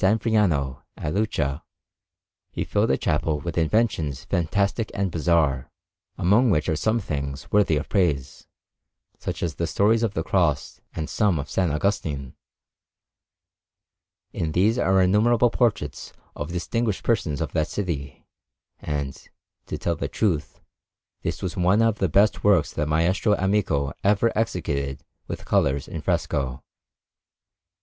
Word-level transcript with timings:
Friano, 0.03 0.81
at 0.97 1.13
Lucca, 1.13 1.61
he 2.49 2.63
filled 2.63 2.89
a 2.89 2.97
chapel 2.97 3.39
with 3.39 3.55
inventions 3.55 4.25
fantastic 4.25 4.89
and 4.95 5.11
bizarre, 5.11 5.69
among 6.17 6.49
which 6.49 6.67
are 6.67 6.75
some 6.75 6.99
things 6.99 7.51
worthy 7.51 7.77
of 7.77 7.87
praise, 7.87 8.47
such 9.19 9.43
as 9.43 9.53
the 9.53 9.67
stories 9.67 10.01
of 10.01 10.15
the 10.15 10.23
Cross 10.23 10.81
and 10.95 11.07
some 11.07 11.37
of 11.37 11.45
S. 11.55 11.59
Augustine. 11.59 12.33
In 14.33 14.53
these 14.53 14.79
are 14.79 15.03
innumerable 15.03 15.51
portraits 15.51 16.13
of 16.35 16.51
distinguished 16.51 17.03
persons 17.03 17.39
of 17.39 17.51
that 17.53 17.67
city; 17.67 18.25
and, 18.79 19.29
to 19.67 19.77
tell 19.77 19.95
the 19.95 20.07
truth, 20.07 20.59
this 21.21 21.43
was 21.43 21.55
one 21.55 21.83
of 21.83 21.99
the 21.99 22.09
best 22.09 22.43
works 22.43 22.73
that 22.73 22.87
Maestro 22.87 23.35
Amico 23.35 23.93
ever 24.03 24.35
executed 24.35 25.03
with 25.27 25.45
colours 25.45 25.87
in 25.87 26.01
fresco. 26.01 26.63